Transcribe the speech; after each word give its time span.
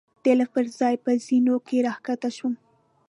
د 0.23 0.25
لېفټ 0.39 0.51
پر 0.55 0.65
ځای 0.79 0.95
په 1.03 1.11
زېنو 1.25 1.55
کې 1.67 1.77
را 1.85 1.93
کښته 2.05 2.29
شوو. 2.35 2.49